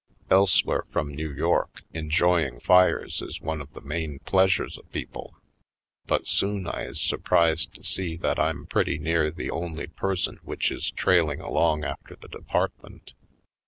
[0.31, 5.35] Elsewhere from New York, enjoying fires is one of the main pleasures of people;
[6.07, 10.71] but soon I is surprised to see that I'm pretty near the only person which
[10.71, 13.13] is trailing along after the depart ment.